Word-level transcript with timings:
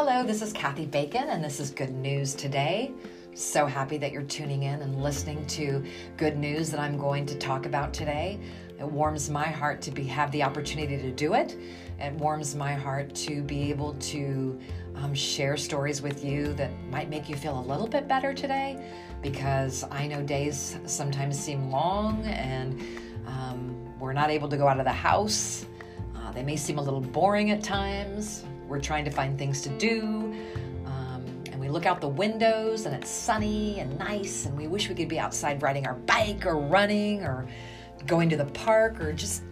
Hello, 0.00 0.22
this 0.22 0.42
is 0.42 0.52
Kathy 0.52 0.86
Bacon, 0.86 1.24
and 1.30 1.42
this 1.42 1.58
is 1.58 1.72
Good 1.72 1.90
News 1.90 2.32
Today. 2.32 2.92
So 3.34 3.66
happy 3.66 3.98
that 3.98 4.12
you're 4.12 4.22
tuning 4.22 4.62
in 4.62 4.80
and 4.80 5.02
listening 5.02 5.44
to 5.48 5.84
good 6.16 6.38
news 6.38 6.70
that 6.70 6.78
I'm 6.78 6.96
going 6.96 7.26
to 7.26 7.36
talk 7.36 7.66
about 7.66 7.92
today. 7.92 8.38
It 8.78 8.86
warms 8.86 9.28
my 9.28 9.46
heart 9.46 9.82
to 9.82 9.90
be 9.90 10.04
have 10.04 10.30
the 10.30 10.40
opportunity 10.44 10.96
to 10.98 11.10
do 11.10 11.34
it. 11.34 11.56
It 11.98 12.12
warms 12.12 12.54
my 12.54 12.74
heart 12.74 13.12
to 13.16 13.42
be 13.42 13.70
able 13.70 13.94
to 13.94 14.60
um, 14.94 15.14
share 15.16 15.56
stories 15.56 16.00
with 16.00 16.24
you 16.24 16.52
that 16.52 16.70
might 16.90 17.10
make 17.10 17.28
you 17.28 17.34
feel 17.34 17.58
a 17.58 17.66
little 17.66 17.88
bit 17.88 18.06
better 18.06 18.32
today, 18.32 18.80
because 19.20 19.82
I 19.90 20.06
know 20.06 20.22
days 20.22 20.78
sometimes 20.86 21.36
seem 21.36 21.72
long 21.72 22.24
and 22.24 22.80
um, 23.26 23.98
we're 23.98 24.12
not 24.12 24.30
able 24.30 24.48
to 24.48 24.56
go 24.56 24.68
out 24.68 24.78
of 24.78 24.84
the 24.84 24.92
house. 24.92 25.66
Uh, 26.14 26.30
they 26.30 26.44
may 26.44 26.54
seem 26.54 26.78
a 26.78 26.82
little 26.82 27.00
boring 27.00 27.50
at 27.50 27.64
times. 27.64 28.44
We're 28.68 28.80
trying 28.80 29.04
to 29.06 29.10
find 29.10 29.38
things 29.38 29.62
to 29.62 29.70
do 29.78 30.32
Um, 30.86 31.24
and 31.50 31.60
we 31.60 31.68
look 31.68 31.86
out 31.86 32.00
the 32.00 32.08
windows 32.08 32.86
and 32.86 32.94
it's 32.94 33.10
sunny 33.10 33.80
and 33.80 33.98
nice, 33.98 34.46
and 34.46 34.56
we 34.56 34.66
wish 34.68 34.88
we 34.88 34.94
could 34.94 35.08
be 35.08 35.18
outside 35.18 35.62
riding 35.62 35.86
our 35.86 35.94
bike 35.94 36.46
or 36.46 36.56
running 36.56 37.24
or 37.24 37.46
going 38.06 38.28
to 38.30 38.36
the 38.36 38.46
park 38.46 39.00
or 39.00 39.12
just 39.12 39.42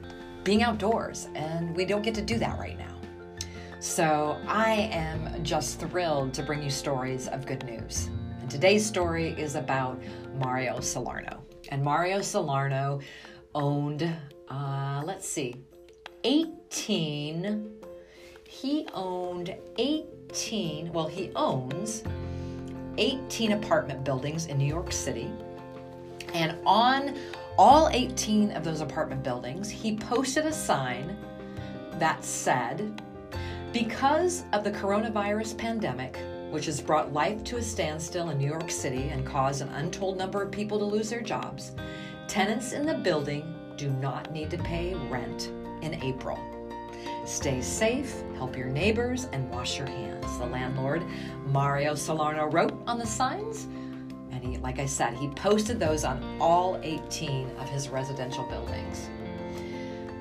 being 0.44 0.62
outdoors. 0.62 1.28
And 1.34 1.74
we 1.76 1.84
don't 1.84 2.02
get 2.02 2.14
to 2.14 2.22
do 2.22 2.38
that 2.38 2.58
right 2.58 2.78
now. 2.78 2.94
So 3.80 4.38
I 4.46 4.88
am 4.92 5.42
just 5.44 5.80
thrilled 5.80 6.32
to 6.34 6.42
bring 6.42 6.62
you 6.62 6.70
stories 6.70 7.28
of 7.28 7.46
good 7.46 7.64
news. 7.64 8.08
And 8.40 8.50
today's 8.50 8.86
story 8.86 9.30
is 9.38 9.54
about 9.54 10.00
Mario 10.38 10.80
Salerno. 10.80 11.42
And 11.70 11.82
Mario 11.82 12.20
Salerno 12.20 13.00
owned, 13.54 14.08
uh, 14.48 15.02
let's 15.04 15.28
see, 15.28 15.56
18, 16.24 17.75
he 18.48 18.86
owned 18.94 19.54
18 19.78 20.16
18, 20.36 20.92
well, 20.92 21.06
he 21.06 21.30
owns 21.36 22.02
18 22.98 23.52
apartment 23.52 24.04
buildings 24.04 24.46
in 24.46 24.58
New 24.58 24.66
York 24.66 24.92
City. 24.92 25.30
And 26.34 26.58
on 26.66 27.16
all 27.56 27.88
18 27.90 28.52
of 28.52 28.64
those 28.64 28.80
apartment 28.80 29.22
buildings, 29.22 29.70
he 29.70 29.96
posted 29.96 30.46
a 30.46 30.52
sign 30.52 31.16
that 31.92 32.24
said, 32.24 33.00
Because 33.72 34.44
of 34.52 34.64
the 34.64 34.70
coronavirus 34.70 35.56
pandemic, 35.56 36.18
which 36.50 36.66
has 36.66 36.80
brought 36.80 37.12
life 37.12 37.42
to 37.44 37.56
a 37.56 37.62
standstill 37.62 38.30
in 38.30 38.38
New 38.38 38.46
York 38.46 38.70
City 38.70 39.08
and 39.08 39.24
caused 39.24 39.62
an 39.62 39.68
untold 39.70 40.18
number 40.18 40.42
of 40.42 40.50
people 40.50 40.78
to 40.78 40.84
lose 40.84 41.10
their 41.10 41.22
jobs, 41.22 41.72
tenants 42.28 42.72
in 42.72 42.84
the 42.84 42.94
building 42.94 43.54
do 43.76 43.90
not 43.90 44.30
need 44.32 44.50
to 44.50 44.58
pay 44.58 44.94
rent 44.94 45.50
in 45.82 45.94
April. 46.02 46.55
Stay 47.24 47.60
safe, 47.60 48.22
help 48.36 48.56
your 48.56 48.68
neighbors, 48.68 49.28
and 49.32 49.50
wash 49.50 49.78
your 49.78 49.86
hands. 49.86 50.38
The 50.38 50.46
landlord, 50.46 51.04
Mario 51.46 51.94
Salerno, 51.94 52.46
wrote 52.46 52.82
on 52.86 52.98
the 52.98 53.06
signs. 53.06 53.64
And 54.30 54.42
he, 54.44 54.58
like 54.58 54.78
I 54.78 54.86
said, 54.86 55.14
he 55.14 55.28
posted 55.28 55.80
those 55.80 56.04
on 56.04 56.38
all 56.40 56.78
18 56.82 57.50
of 57.58 57.68
his 57.68 57.88
residential 57.88 58.44
buildings. 58.48 59.08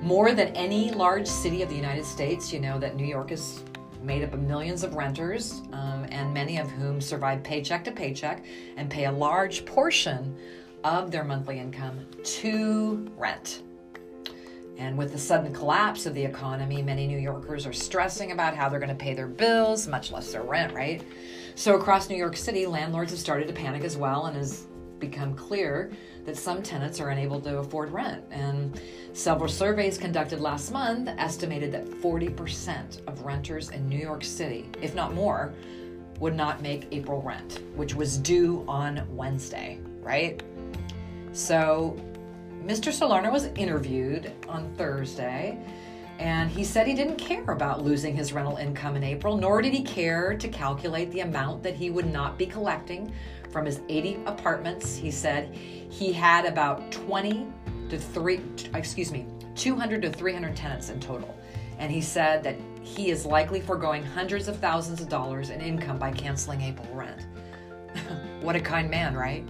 More 0.02 0.32
than 0.32 0.48
any 0.56 0.90
large 0.92 1.26
city 1.26 1.62
of 1.62 1.68
the 1.68 1.74
United 1.74 2.04
States, 2.04 2.52
you 2.52 2.60
know 2.60 2.78
that 2.78 2.96
New 2.96 3.06
York 3.06 3.32
is 3.32 3.62
made 4.02 4.22
up 4.22 4.32
of 4.32 4.40
millions 4.40 4.84
of 4.84 4.94
renters, 4.94 5.62
um, 5.72 6.06
and 6.10 6.32
many 6.32 6.58
of 6.58 6.70
whom 6.70 7.00
survive 7.00 7.42
paycheck 7.42 7.84
to 7.84 7.90
paycheck 7.90 8.44
and 8.76 8.88
pay 8.88 9.06
a 9.06 9.12
large 9.12 9.66
portion 9.66 10.36
of 10.84 11.10
their 11.10 11.24
monthly 11.24 11.58
income 11.58 12.06
to 12.22 13.10
rent. 13.16 13.62
And 14.78 14.96
with 14.96 15.12
the 15.12 15.18
sudden 15.18 15.52
collapse 15.52 16.06
of 16.06 16.14
the 16.14 16.24
economy, 16.24 16.82
many 16.82 17.06
New 17.06 17.18
Yorkers 17.18 17.66
are 17.66 17.72
stressing 17.72 18.32
about 18.32 18.54
how 18.54 18.68
they're 18.68 18.80
going 18.80 18.90
to 18.90 18.94
pay 18.94 19.14
their 19.14 19.26
bills, 19.26 19.86
much 19.86 20.12
less 20.12 20.32
their 20.32 20.42
rent, 20.42 20.74
right? 20.74 21.02
So 21.54 21.76
across 21.76 22.10
New 22.10 22.16
York 22.16 22.36
City, 22.36 22.66
landlords 22.66 23.10
have 23.12 23.20
started 23.20 23.48
to 23.48 23.54
panic 23.54 23.82
as 23.84 23.96
well 23.96 24.26
and 24.26 24.36
has 24.36 24.66
become 24.98 25.34
clear 25.34 25.90
that 26.24 26.36
some 26.36 26.62
tenants 26.62 27.00
are 27.00 27.10
unable 27.10 27.40
to 27.40 27.58
afford 27.58 27.90
rent. 27.90 28.24
And 28.30 28.80
several 29.12 29.48
surveys 29.48 29.96
conducted 29.96 30.40
last 30.40 30.72
month 30.72 31.08
estimated 31.18 31.72
that 31.72 31.86
40% 31.86 33.06
of 33.06 33.22
renters 33.22 33.70
in 33.70 33.88
New 33.88 33.98
York 33.98 34.24
City, 34.24 34.68
if 34.82 34.94
not 34.94 35.14
more, 35.14 35.54
would 36.18 36.34
not 36.34 36.62
make 36.62 36.88
April 36.92 37.22
rent, 37.22 37.60
which 37.74 37.94
was 37.94 38.18
due 38.18 38.64
on 38.66 39.06
Wednesday, 39.14 39.78
right? 40.00 40.42
So 41.32 41.96
Mr. 42.64 42.92
Salerno 42.92 43.30
was 43.30 43.46
interviewed 43.56 44.32
on 44.48 44.72
Thursday, 44.76 45.58
and 46.18 46.50
he 46.50 46.64
said 46.64 46.86
he 46.86 46.94
didn't 46.94 47.16
care 47.16 47.50
about 47.50 47.82
losing 47.82 48.16
his 48.16 48.32
rental 48.32 48.56
income 48.56 48.96
in 48.96 49.04
April, 49.04 49.36
nor 49.36 49.60
did 49.62 49.72
he 49.72 49.82
care 49.82 50.36
to 50.36 50.48
calculate 50.48 51.10
the 51.12 51.20
amount 51.20 51.62
that 51.62 51.74
he 51.74 51.90
would 51.90 52.06
not 52.06 52.38
be 52.38 52.46
collecting 52.46 53.12
from 53.50 53.66
his 53.66 53.80
80 53.88 54.20
apartments. 54.26 54.96
He 54.96 55.10
said 55.10 55.54
he 55.54 56.12
had 56.12 56.44
about 56.44 56.90
20 56.90 57.46
to 57.88 57.98
3 57.98 58.40
excuse 58.74 59.12
me, 59.12 59.26
200 59.54 60.02
to 60.02 60.10
300 60.10 60.56
tenants 60.56 60.90
in 60.90 61.00
total. 61.00 61.36
And 61.78 61.92
he 61.92 62.00
said 62.00 62.42
that 62.42 62.56
he 62.82 63.10
is 63.10 63.26
likely 63.26 63.60
foregoing 63.60 64.02
hundreds 64.02 64.48
of 64.48 64.58
thousands 64.58 65.00
of 65.00 65.08
dollars 65.08 65.50
in 65.50 65.60
income 65.60 65.98
by 65.98 66.10
canceling 66.12 66.62
April 66.62 66.88
rent. 66.94 67.26
what 68.40 68.56
a 68.56 68.60
kind 68.60 68.90
man, 68.90 69.14
right? 69.14 69.46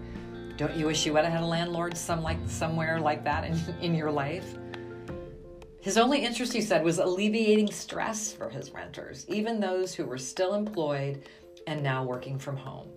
Don't 0.56 0.75
you 0.75 0.87
wish 0.87 1.05
you 1.05 1.12
would 1.12 1.25
have 1.25 1.33
had 1.33 1.43
a 1.43 1.47
landlord 1.47 1.97
some 1.97 2.22
like 2.22 2.39
somewhere 2.47 2.99
like 2.99 3.22
that 3.25 3.44
in, 3.44 3.61
in 3.83 3.94
your 3.94 4.11
life? 4.11 4.56
His 5.81 5.99
only 5.99 6.25
interest, 6.25 6.53
he 6.53 6.62
said, 6.62 6.83
was 6.83 6.99
alleviating 6.99 7.71
stress 7.71 8.33
for 8.33 8.49
his 8.49 8.72
renters, 8.72 9.27
even 9.28 9.61
those 9.61 9.95
who 9.95 10.05
were 10.05 10.19
still 10.19 10.55
employed 10.55 11.28
and 11.66 11.83
now 11.83 12.03
working 12.03 12.39
from 12.39 12.56
home. 12.56 12.89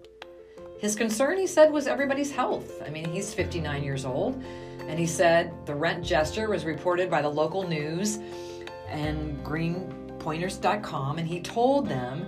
His 0.79 0.95
concern, 0.95 1.37
he 1.37 1.45
said, 1.45 1.71
was 1.71 1.85
everybody's 1.85 2.31
health. 2.31 2.81
I 2.81 2.89
mean, 2.89 3.09
he's 3.09 3.33
59 3.33 3.83
years 3.83 4.05
old, 4.05 4.41
and 4.87 4.97
he 4.97 5.05
said 5.05 5.53
the 5.65 5.75
rent 5.75 6.03
gesture 6.03 6.49
was 6.49 6.63
reported 6.63 7.11
by 7.11 7.21
the 7.21 7.29
local 7.29 7.67
news 7.67 8.19
and 8.87 9.43
greenpointers.com, 9.43 11.17
and 11.17 11.27
he 11.27 11.41
told 11.41 11.89
them, 11.89 12.25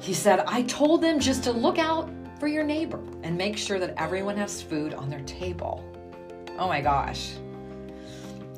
he 0.00 0.12
said, 0.12 0.40
I 0.40 0.62
told 0.62 1.00
them 1.00 1.18
just 1.18 1.42
to 1.44 1.52
look 1.52 1.78
out 1.78 2.10
for 2.42 2.48
your 2.48 2.64
neighbor 2.64 2.98
and 3.22 3.38
make 3.38 3.56
sure 3.56 3.78
that 3.78 3.94
everyone 3.96 4.36
has 4.36 4.60
food 4.60 4.94
on 4.94 5.08
their 5.08 5.20
table. 5.20 5.84
Oh 6.58 6.66
my 6.66 6.80
gosh. 6.80 7.34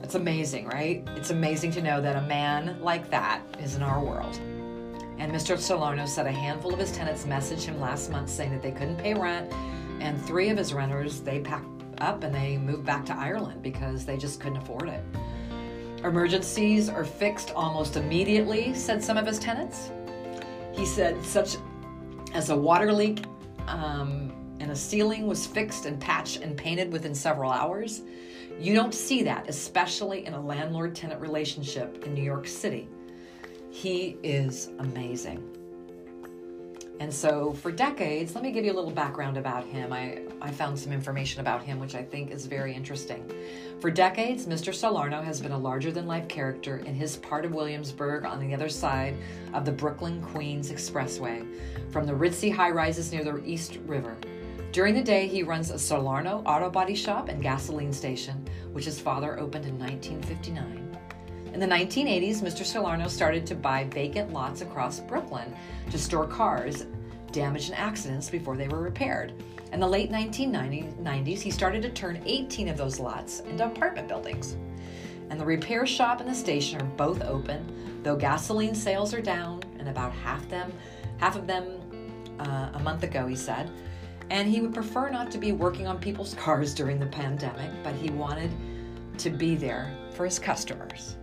It's 0.02 0.14
amazing, 0.14 0.66
right? 0.68 1.06
It's 1.16 1.28
amazing 1.28 1.72
to 1.72 1.82
know 1.82 2.00
that 2.00 2.16
a 2.16 2.22
man 2.22 2.80
like 2.80 3.10
that 3.10 3.42
is 3.60 3.74
in 3.74 3.82
our 3.82 4.02
world. 4.02 4.40
And 5.18 5.30
Mr. 5.30 5.58
Salerno 5.58 6.06
said 6.06 6.26
a 6.26 6.32
handful 6.32 6.72
of 6.72 6.80
his 6.80 6.92
tenants 6.92 7.24
messaged 7.24 7.64
him 7.64 7.78
last 7.78 8.10
month 8.10 8.30
saying 8.30 8.52
that 8.52 8.62
they 8.62 8.70
couldn't 8.70 8.96
pay 8.96 9.12
rent, 9.12 9.52
and 10.00 10.18
three 10.18 10.48
of 10.48 10.56
his 10.56 10.72
renters 10.72 11.20
they 11.20 11.40
packed 11.40 11.66
up 11.98 12.24
and 12.24 12.34
they 12.34 12.56
moved 12.56 12.86
back 12.86 13.04
to 13.04 13.14
Ireland 13.14 13.62
because 13.62 14.06
they 14.06 14.16
just 14.16 14.40
couldn't 14.40 14.62
afford 14.62 14.88
it. 14.88 15.04
Emergencies 16.02 16.88
are 16.88 17.04
fixed 17.04 17.50
almost 17.50 17.96
immediately, 17.96 18.72
said 18.72 19.04
some 19.04 19.18
of 19.18 19.26
his 19.26 19.38
tenants. 19.38 19.90
He 20.72 20.86
said 20.86 21.22
such 21.22 21.58
as 22.32 22.48
a 22.48 22.56
water 22.56 22.90
leak 22.90 23.24
um, 23.68 24.32
and 24.60 24.70
a 24.70 24.76
ceiling 24.76 25.26
was 25.26 25.46
fixed 25.46 25.86
and 25.86 26.00
patched 26.00 26.40
and 26.42 26.56
painted 26.56 26.92
within 26.92 27.14
several 27.14 27.50
hours. 27.50 28.02
You 28.58 28.74
don't 28.74 28.94
see 28.94 29.22
that, 29.24 29.48
especially 29.48 30.26
in 30.26 30.34
a 30.34 30.40
landlord 30.40 30.94
tenant 30.94 31.20
relationship 31.20 32.04
in 32.06 32.14
New 32.14 32.22
York 32.22 32.46
City. 32.46 32.88
He 33.70 34.16
is 34.22 34.70
amazing. 34.78 35.53
And 37.00 37.12
so, 37.12 37.52
for 37.54 37.72
decades, 37.72 38.34
let 38.34 38.44
me 38.44 38.52
give 38.52 38.64
you 38.64 38.72
a 38.72 38.74
little 38.74 38.90
background 38.90 39.36
about 39.36 39.64
him. 39.64 39.92
I, 39.92 40.22
I 40.40 40.52
found 40.52 40.78
some 40.78 40.92
information 40.92 41.40
about 41.40 41.62
him, 41.62 41.80
which 41.80 41.96
I 41.96 42.04
think 42.04 42.30
is 42.30 42.46
very 42.46 42.72
interesting. 42.72 43.30
For 43.80 43.90
decades, 43.90 44.46
Mr. 44.46 44.72
Salerno 44.72 45.20
has 45.20 45.40
been 45.40 45.50
a 45.50 45.58
larger 45.58 45.90
than 45.90 46.06
life 46.06 46.28
character 46.28 46.78
in 46.78 46.94
his 46.94 47.16
part 47.16 47.44
of 47.44 47.52
Williamsburg 47.52 48.24
on 48.24 48.38
the 48.38 48.54
other 48.54 48.68
side 48.68 49.16
of 49.52 49.64
the 49.64 49.72
Brooklyn 49.72 50.22
Queens 50.22 50.70
Expressway, 50.70 51.44
from 51.90 52.06
the 52.06 52.12
ritzy 52.12 52.54
high 52.54 52.70
rises 52.70 53.10
near 53.12 53.24
the 53.24 53.42
East 53.44 53.78
River. 53.86 54.16
During 54.70 54.94
the 54.94 55.02
day, 55.02 55.26
he 55.26 55.42
runs 55.42 55.70
a 55.70 55.78
Salerno 55.78 56.42
auto 56.46 56.70
body 56.70 56.94
shop 56.94 57.28
and 57.28 57.42
gasoline 57.42 57.92
station, 57.92 58.44
which 58.72 58.84
his 58.84 59.00
father 59.00 59.38
opened 59.38 59.66
in 59.66 59.78
1959. 59.78 60.83
In 61.54 61.60
the 61.60 61.66
1980s, 61.66 62.38
Mr. 62.38 62.64
Salerno 62.64 63.06
started 63.06 63.46
to 63.46 63.54
buy 63.54 63.84
vacant 63.84 64.32
lots 64.32 64.60
across 64.60 64.98
Brooklyn 64.98 65.54
to 65.88 65.96
store 65.96 66.26
cars 66.26 66.84
damaged 67.30 67.68
in 67.68 67.76
accidents 67.76 68.28
before 68.28 68.56
they 68.56 68.66
were 68.66 68.80
repaired. 68.80 69.32
In 69.72 69.78
the 69.78 69.86
late 69.86 70.10
1990s, 70.10 71.40
he 71.40 71.52
started 71.52 71.80
to 71.82 71.90
turn 71.90 72.20
18 72.26 72.66
of 72.66 72.76
those 72.76 72.98
lots 72.98 73.38
into 73.38 73.66
apartment 73.66 74.08
buildings. 74.08 74.56
And 75.30 75.38
the 75.38 75.44
repair 75.44 75.86
shop 75.86 76.18
and 76.18 76.28
the 76.28 76.34
station 76.34 76.82
are 76.82 76.90
both 76.96 77.22
open, 77.22 78.02
though 78.02 78.16
gasoline 78.16 78.74
sales 78.74 79.14
are 79.14 79.22
down, 79.22 79.62
and 79.78 79.88
about 79.88 80.10
half 80.12 80.48
them, 80.48 80.72
half 81.18 81.36
of 81.36 81.46
them 81.46 81.80
uh, 82.40 82.70
a 82.74 82.80
month 82.80 83.04
ago, 83.04 83.28
he 83.28 83.36
said. 83.36 83.70
And 84.28 84.48
he 84.48 84.60
would 84.60 84.74
prefer 84.74 85.08
not 85.08 85.30
to 85.30 85.38
be 85.38 85.52
working 85.52 85.86
on 85.86 86.00
people's 86.00 86.34
cars 86.38 86.74
during 86.74 86.98
the 86.98 87.06
pandemic, 87.06 87.70
but 87.84 87.94
he 87.94 88.10
wanted 88.10 88.50
to 89.18 89.30
be 89.30 89.54
there 89.54 89.96
for 90.14 90.24
his 90.24 90.40
customers. 90.40 91.14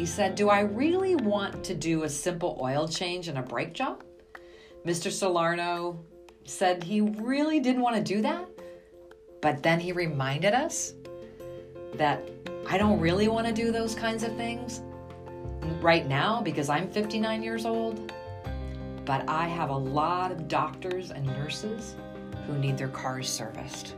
He 0.00 0.06
said, 0.06 0.34
Do 0.34 0.48
I 0.48 0.60
really 0.60 1.14
want 1.14 1.62
to 1.62 1.74
do 1.74 2.04
a 2.04 2.08
simple 2.08 2.58
oil 2.58 2.88
change 2.88 3.28
and 3.28 3.36
a 3.36 3.42
brake 3.42 3.74
job? 3.74 4.02
Mr. 4.86 5.12
Salerno 5.12 6.02
said 6.44 6.82
he 6.82 7.02
really 7.02 7.60
didn't 7.60 7.82
want 7.82 7.96
to 7.96 8.02
do 8.02 8.22
that. 8.22 8.48
But 9.42 9.62
then 9.62 9.78
he 9.78 9.92
reminded 9.92 10.54
us 10.54 10.94
that 11.96 12.22
I 12.66 12.78
don't 12.78 12.98
really 12.98 13.28
want 13.28 13.46
to 13.48 13.52
do 13.52 13.70
those 13.70 13.94
kinds 13.94 14.22
of 14.22 14.34
things 14.38 14.80
right 15.82 16.08
now 16.08 16.40
because 16.40 16.70
I'm 16.70 16.90
59 16.90 17.42
years 17.42 17.66
old. 17.66 18.10
But 19.04 19.28
I 19.28 19.48
have 19.48 19.68
a 19.68 19.76
lot 19.76 20.32
of 20.32 20.48
doctors 20.48 21.10
and 21.10 21.26
nurses 21.26 21.94
who 22.46 22.56
need 22.56 22.78
their 22.78 22.88
cars 22.88 23.28
serviced. 23.28 23.96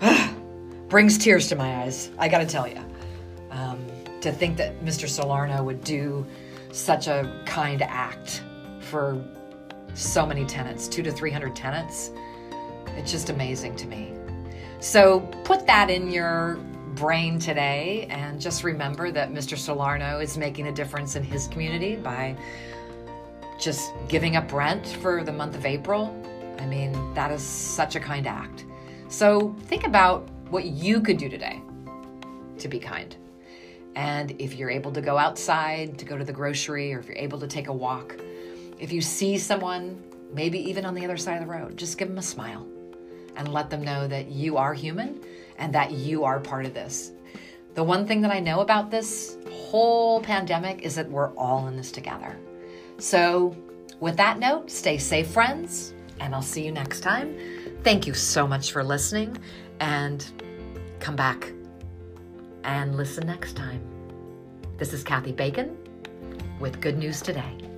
Brings 0.88 1.18
tears 1.18 1.48
to 1.48 1.56
my 1.56 1.82
eyes, 1.82 2.12
I 2.20 2.28
gotta 2.28 2.46
tell 2.46 2.68
you. 2.68 2.78
Um, 3.50 3.84
to 4.20 4.32
think 4.32 4.56
that 4.56 4.84
Mr. 4.84 5.08
Salerno 5.08 5.62
would 5.62 5.82
do 5.82 6.26
such 6.72 7.08
a 7.08 7.42
kind 7.46 7.82
act 7.82 8.42
for 8.80 9.22
so 9.94 10.24
many 10.24 10.44
tenants, 10.44 10.88
two 10.88 11.02
to 11.02 11.10
300 11.10 11.54
tenants. 11.56 12.10
It's 12.96 13.10
just 13.10 13.30
amazing 13.30 13.76
to 13.76 13.86
me. 13.86 14.12
So 14.80 15.20
put 15.44 15.66
that 15.66 15.90
in 15.90 16.10
your 16.10 16.56
brain 16.94 17.38
today 17.38 18.06
and 18.10 18.40
just 18.40 18.64
remember 18.64 19.10
that 19.10 19.30
Mr. 19.30 19.56
Salerno 19.56 20.20
is 20.20 20.36
making 20.36 20.68
a 20.68 20.72
difference 20.72 21.16
in 21.16 21.22
his 21.22 21.46
community 21.48 21.96
by 21.96 22.36
just 23.58 23.92
giving 24.08 24.36
up 24.36 24.52
rent 24.52 24.86
for 24.86 25.22
the 25.22 25.32
month 25.32 25.54
of 25.54 25.66
April. 25.66 26.16
I 26.58 26.66
mean, 26.66 26.92
that 27.14 27.30
is 27.30 27.42
such 27.42 27.94
a 27.94 28.00
kind 28.00 28.26
act. 28.26 28.64
So 29.08 29.54
think 29.64 29.86
about 29.86 30.28
what 30.50 30.64
you 30.64 31.00
could 31.00 31.18
do 31.18 31.28
today 31.28 31.60
to 32.58 32.68
be 32.68 32.78
kind. 32.78 33.16
And 33.96 34.34
if 34.38 34.54
you're 34.54 34.70
able 34.70 34.92
to 34.92 35.00
go 35.00 35.18
outside, 35.18 35.98
to 35.98 36.04
go 36.04 36.16
to 36.16 36.24
the 36.24 36.32
grocery, 36.32 36.92
or 36.94 37.00
if 37.00 37.06
you're 37.06 37.16
able 37.16 37.40
to 37.40 37.46
take 37.46 37.68
a 37.68 37.72
walk, 37.72 38.16
if 38.78 38.92
you 38.92 39.00
see 39.00 39.36
someone, 39.38 40.02
maybe 40.32 40.58
even 40.70 40.84
on 40.84 40.94
the 40.94 41.04
other 41.04 41.16
side 41.16 41.40
of 41.40 41.46
the 41.46 41.52
road, 41.52 41.76
just 41.76 41.98
give 41.98 42.08
them 42.08 42.18
a 42.18 42.22
smile 42.22 42.66
and 43.36 43.52
let 43.52 43.70
them 43.70 43.82
know 43.82 44.06
that 44.06 44.30
you 44.30 44.56
are 44.56 44.74
human 44.74 45.20
and 45.58 45.74
that 45.74 45.92
you 45.92 46.24
are 46.24 46.40
part 46.40 46.66
of 46.66 46.74
this. 46.74 47.12
The 47.74 47.84
one 47.84 48.06
thing 48.06 48.20
that 48.22 48.30
I 48.30 48.40
know 48.40 48.60
about 48.60 48.90
this 48.90 49.38
whole 49.50 50.20
pandemic 50.20 50.82
is 50.82 50.94
that 50.96 51.08
we're 51.08 51.34
all 51.36 51.68
in 51.68 51.76
this 51.76 51.92
together. 51.92 52.36
So, 52.98 53.56
with 54.00 54.16
that 54.16 54.38
note, 54.38 54.70
stay 54.70 54.98
safe, 54.98 55.28
friends, 55.28 55.94
and 56.20 56.34
I'll 56.34 56.42
see 56.42 56.64
you 56.64 56.72
next 56.72 57.00
time. 57.00 57.36
Thank 57.82 58.06
you 58.06 58.14
so 58.14 58.46
much 58.46 58.72
for 58.72 58.82
listening, 58.82 59.38
and 59.78 60.26
come 61.00 61.16
back 61.16 61.52
and 62.64 62.96
listen 62.96 63.26
next 63.26 63.54
time. 63.54 63.82
This 64.76 64.92
is 64.92 65.02
Kathy 65.02 65.32
Bacon 65.32 65.76
with 66.58 66.80
Good 66.80 66.98
News 66.98 67.20
Today. 67.20 67.69